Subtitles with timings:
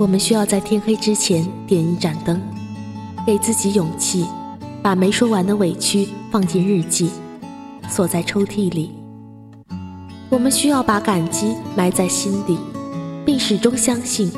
[0.00, 2.40] 我们需要在天黑之前点一盏灯，
[3.26, 4.24] 给自己勇气，
[4.80, 7.10] 把没说完的委屈放进日记，
[7.86, 8.92] 锁在抽屉里。
[10.30, 12.56] 我们需要把感激埋在心底，
[13.26, 14.32] 并始终相信，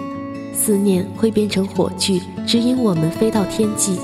[0.52, 4.00] 思念会变成火炬，指引我们飞到天际。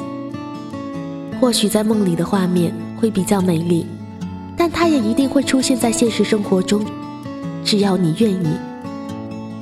[1.40, 3.84] 或许在梦里的画面会比较美丽，
[4.56, 6.86] 但它也一定会出现在现实生活中。
[7.64, 8.48] 只要你愿意，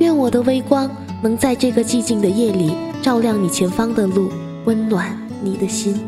[0.00, 0.90] 愿我的微光。
[1.26, 2.72] 能在这个寂静的夜里
[3.02, 4.30] 照亮你前方的路，
[4.64, 5.10] 温暖
[5.42, 6.00] 你的心。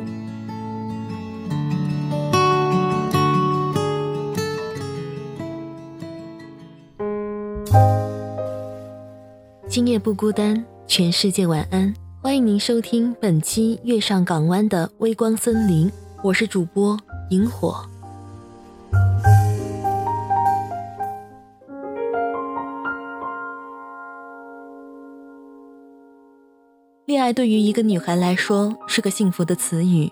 [9.69, 11.93] 今夜不孤单，全世界晚安。
[12.23, 15.91] 欢迎您收听本期《月上港湾的微光森林》，
[16.23, 16.97] 我是主播
[17.31, 17.85] 萤火。
[27.29, 30.11] 爱对于一个女孩来说是个幸福的词语，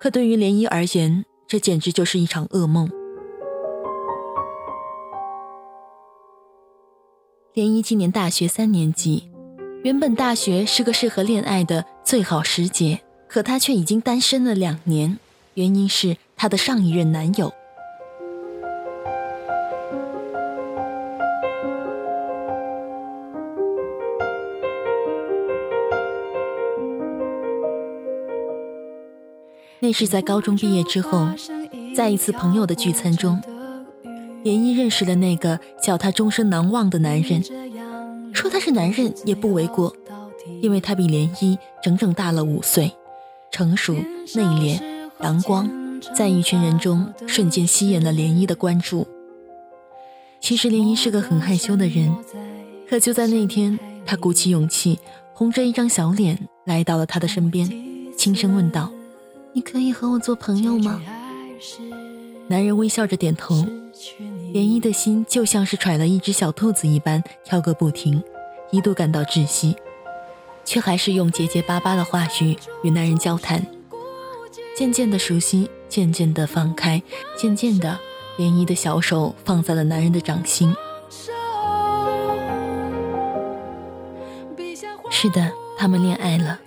[0.00, 2.88] 可对于涟漪而言，这简直就是一场噩梦。
[7.54, 9.30] 涟漪今年大学三年级，
[9.84, 15.16] 原本大学是个适合恋爱的最好时节，可她却已经单身了两年，
[15.54, 17.52] 原因是她的上一任男友。
[29.88, 31.26] 那是在高中毕业之后，
[31.96, 33.40] 在一次朋友的聚餐中，
[34.44, 37.42] 涟漪认识了那个叫他终生难忘的男人。
[38.34, 39.96] 说他是男人也不为过，
[40.60, 42.92] 因为他比涟漪整整大了五岁，
[43.50, 44.78] 成熟、内敛、
[45.22, 45.66] 阳光，
[46.14, 49.08] 在一群人中瞬间吸引了涟漪的关注。
[50.38, 52.14] 其实涟漪是个很害羞的人，
[52.86, 54.98] 可就在那天，他鼓起勇气，
[55.32, 57.66] 红着一张小脸来到了他的身边，
[58.18, 58.92] 轻声问道。
[59.58, 61.02] 你可以和我做朋友吗？
[62.46, 68.22] 男人微笑着点头，涟漪的心就像是揣了一只小兔子一般跳个不停，
[68.70, 69.74] 一度感到窒息，
[70.64, 73.66] 却还是用结结巴巴的话语与男人交谈。
[74.76, 77.02] 渐渐的熟悉，渐渐的放开，
[77.36, 77.98] 渐渐的，
[78.38, 80.72] 涟漪的小手放在了男人的掌心。
[85.10, 86.60] 是的，他们恋爱了，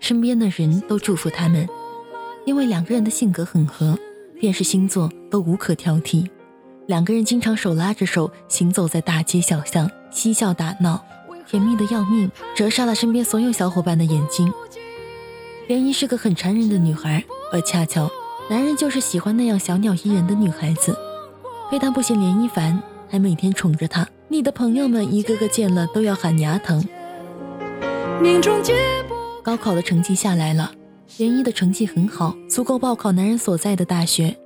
[0.00, 1.68] 身边的人都祝福他们。
[2.44, 3.98] 因为两个人的性格很合，
[4.38, 6.28] 便是星座都无可挑剔。
[6.86, 11.02] 两个人经常手拉着手行走在大街小巷，嬉笑打闹，
[11.46, 14.52] 甜蜜的要命，折煞了身边所有小伙伴的眼睛。
[15.66, 18.10] 涟漪是个很缠人的女孩，而恰巧
[18.50, 20.94] 男人就是喜欢那样小鸟依人的女孩子，
[21.70, 24.06] 非但不嫌涟漪烦，还每天宠着她。
[24.28, 26.86] 你的朋友们一个个见了都要喊牙疼。
[29.42, 30.70] 高考的成绩下来了。
[31.16, 34.36] 涟漪的成绩很好，足够报考男人所在的大学。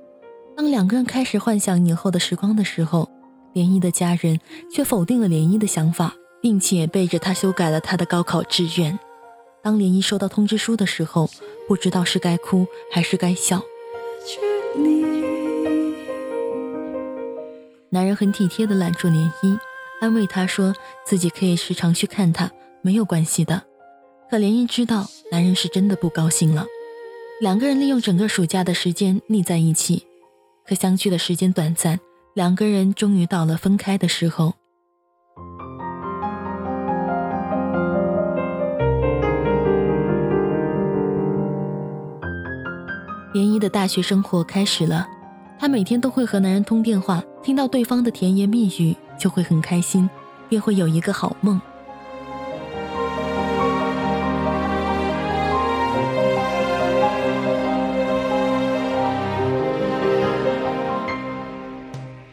[0.55, 3.09] 当两个人开始幻想以后的时光的时候，
[3.55, 4.39] 涟漪的家人
[4.71, 8.99] 却否定了涟漪的想法，并且背着他修改了他的高考志愿。
[9.63, 11.27] 当涟漪收到通知书的时候，
[11.67, 13.63] 不知道是该哭还是该笑。
[17.89, 19.57] 男人很体贴地揽住涟漪，
[20.01, 22.51] 安慰她说自己可以时常去看她，
[22.83, 23.63] 没有关系的。
[24.29, 26.63] 可涟漪知道，男人是真的不高兴了。
[27.41, 30.05] 两个人利用整个暑假的时间腻在一起，
[30.67, 31.99] 可相聚的时间短暂，
[32.35, 34.53] 两个人终于到了分开的时候。
[43.33, 45.07] 涟漪的大学生活开始了，
[45.57, 50.07] 她每天都会和男人通电话，听到对方的甜言蜜语就会很开心，
[50.47, 51.59] 便会有一个好梦。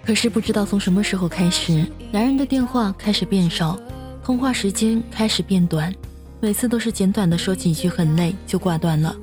[0.07, 3.77] 可是不知道从什么时候开始，男人的电话开始变少，
[4.23, 5.93] 通话时间开始变短，
[6.39, 9.17] 每次都是简短的说几句很累就挂断了，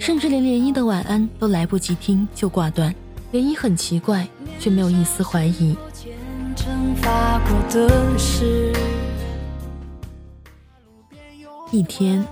[0.00, 2.92] 甚至连涟漪的晚安都来不及听就挂断。
[3.32, 4.26] 涟漪很奇怪，
[4.58, 5.76] 却没有一丝怀疑。
[11.70, 12.26] 一天，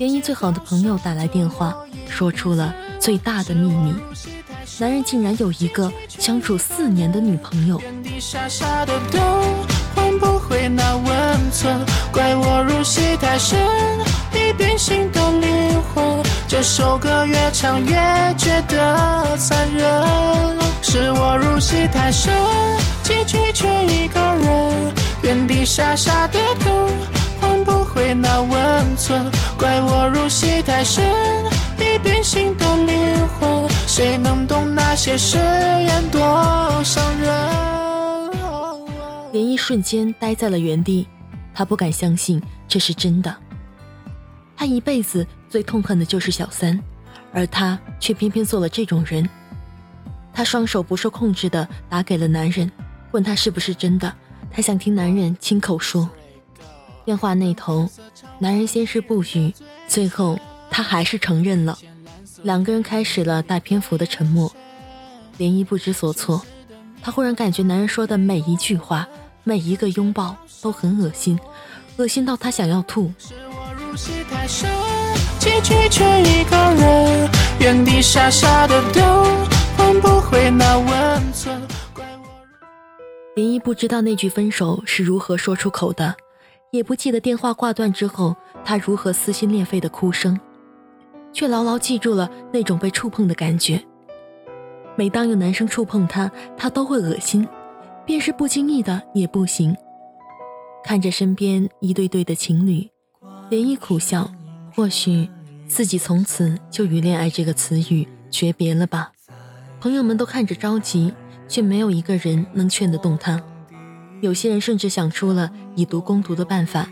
[0.00, 1.76] 涟漪最好的朋友打来电话，
[2.08, 3.94] 说出了最大的秘密。
[4.78, 7.80] 男人竟然有一个相处四年的女朋友。
[9.94, 11.80] 换不回那温存，
[12.12, 13.58] 怪我入戏太深，
[14.34, 16.22] 一点心动灵魂。
[16.46, 17.94] 这首歌越唱越
[18.36, 19.88] 觉得残忍，
[20.82, 22.34] 是我入戏太深，
[23.02, 24.92] 结局却一个人
[25.22, 26.90] 原地傻傻的等，
[27.40, 28.12] 换不回。
[28.14, 29.30] 那温存。
[29.58, 31.02] 怪我入戏太深，
[31.78, 36.20] 已变心的灵魂，谁能懂那些誓言多
[36.84, 37.32] 伤人？
[39.32, 41.08] 涟漪瞬间呆在了原地，
[41.54, 42.38] 他不敢相信
[42.68, 43.34] 这是真的。
[44.54, 46.78] 他一辈子最痛恨的就是小三，
[47.32, 49.26] 而他却偏偏做了这种人。
[50.30, 52.70] 他双手不受控制的打给了男人，
[53.12, 54.12] 问他是不是真的。
[54.50, 56.06] 他想听男人亲口说。
[57.06, 57.88] 电话那头，
[58.40, 59.54] 男人先是不语，
[59.88, 60.38] 最后
[60.70, 61.78] 他还是承认了。
[62.46, 64.48] 两个人开始了大篇幅的沉默。
[65.36, 66.40] 涟漪不知所措，
[67.02, 69.04] 他忽然感觉男人说的每一句话、
[69.42, 71.36] 每一个拥抱都很恶心，
[71.96, 73.12] 恶心到他想要吐。
[83.34, 86.14] 林一不知道那句分手是如何说出口的。
[86.70, 90.38] 也不记得电话挂断之后，他如何撕心裂肺的哭声，
[91.36, 93.78] 却牢牢记住了那种被触碰的感觉。
[94.96, 97.46] 每当有男生触碰她，她都会恶心，
[98.06, 99.76] 便是不经意的也不行。
[100.82, 102.88] 看着身边一对对的情侣，
[103.50, 104.32] 涟漪苦笑，
[104.74, 105.28] 或许
[105.68, 109.12] 自己从此就与恋爱这个词语诀别了吧。
[109.78, 111.12] 朋友们都看着着急，
[111.46, 113.42] 却没有一个人能劝得动他。
[114.22, 116.88] 有些人甚至想出了以毒攻毒的办法，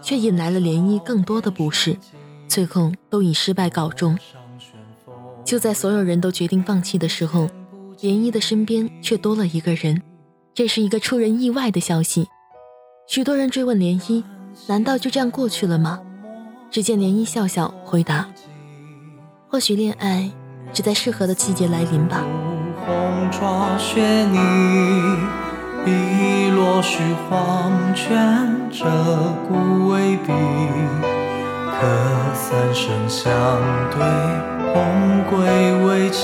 [0.00, 1.98] 却引来了涟漪更多的不适，
[2.48, 4.18] 最后都以失败告终。
[5.44, 7.48] 就在所有人都决定放弃的时候，
[7.98, 10.02] 涟漪的身边却多了一个人，
[10.54, 12.26] 这是一个出人意外的消息。
[13.06, 14.24] 许多人追问涟漪
[14.66, 16.00] ：“难道就这样过去了吗？”
[16.70, 18.28] 只见涟漪笑笑回答
[19.48, 20.30] ：“或许恋爱
[20.72, 22.24] 只在适合的季节来临吧。”
[25.84, 28.16] 碧落絮黄泉，
[28.72, 28.86] 鹧
[29.46, 30.32] 鸪未闭，
[31.80, 31.86] 可
[32.34, 33.32] 三生相
[33.90, 33.98] 对，
[34.72, 35.38] 同归
[35.84, 36.22] 为期。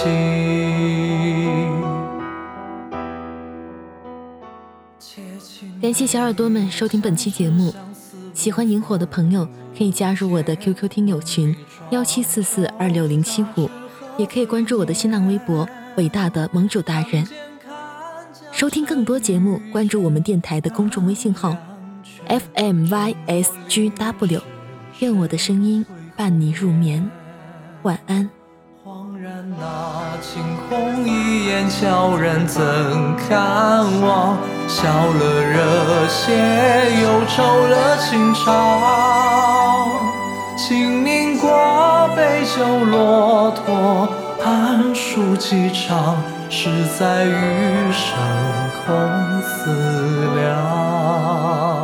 [5.82, 7.74] 感谢小耳朵们收听本期节目，
[8.32, 11.56] 喜欢萤火的朋友可以加入我的 QQ 听友群
[11.90, 13.68] 幺七四四二六零七五，
[14.16, 17.26] 也可以关注我的新浪微博伟大的盟主大人。
[18.52, 21.56] 收听更多节目，关注我们电台的公众微信号
[22.28, 24.40] fmysgw，
[25.00, 27.10] 愿我的声音伴你入眠，
[27.84, 28.28] 晚安。
[28.84, 32.62] 恍然那惊鸿一眼悄然怎
[33.16, 34.36] 堪忘？
[34.68, 36.36] 笑了热血，
[37.02, 39.88] 又愁了情长。
[40.54, 41.48] 清明过，
[42.14, 44.06] 杯酒骆驼，
[44.38, 46.14] 寒暑几长。
[46.52, 46.68] 是
[46.98, 48.18] 在余生
[48.84, 49.70] 空思
[50.34, 51.79] 量。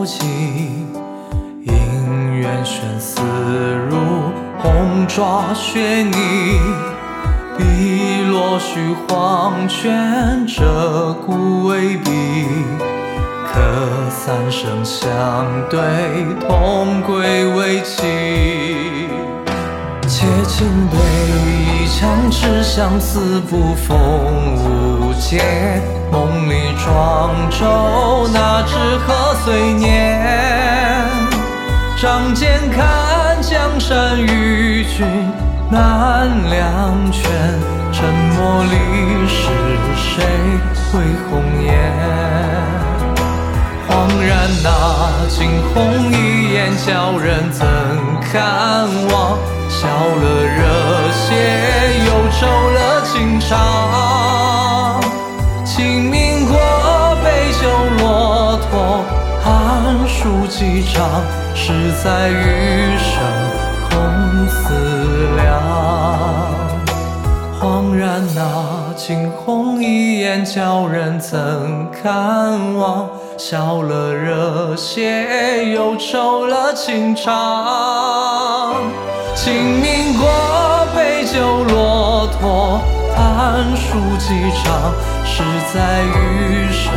[0.00, 0.24] 火浮起，
[1.66, 3.20] 姻缘悬丝
[3.90, 3.98] 如
[4.58, 6.58] 红爪雪泥。
[7.58, 10.64] 碧落絮黄泉，鹧
[11.26, 12.10] 鸪未闭，
[13.46, 13.60] 可
[14.08, 15.78] 三生相对，
[16.48, 18.06] 同归为期。
[20.08, 20.96] 且轻杯
[21.82, 24.56] 一腔痴相思，不逢
[25.20, 25.40] 解。
[26.10, 28.74] 梦里庄周，那知
[29.06, 30.18] 何岁年？
[31.96, 35.06] 仗剑看江山，与君
[35.70, 37.30] 难两全。
[37.92, 39.46] 沉默里是
[39.94, 40.24] 谁
[40.90, 41.70] 会红颜？
[43.86, 43.90] 恍
[44.26, 44.68] 然那
[45.28, 45.38] 惊
[45.74, 47.66] 鸿一眼，叫人怎
[48.32, 49.38] 看望？
[49.68, 50.58] 笑了热
[51.12, 51.28] 血，
[52.06, 54.09] 又愁了情长。
[60.60, 61.22] 几长，
[61.54, 61.72] 是
[62.04, 63.16] 在余生
[63.88, 65.48] 空思量。
[67.58, 73.08] 恍然那惊鸿一眼，叫人怎看望？
[73.38, 78.74] 笑了热血，又愁了情长。
[79.34, 80.28] 清明过，
[80.94, 81.10] 杯。
[83.76, 84.92] 数几场，
[85.24, 86.92] 是在余生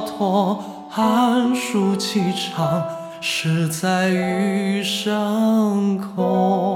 [0.00, 2.84] 驼，寒暑气场，
[3.20, 6.75] 实在余生空。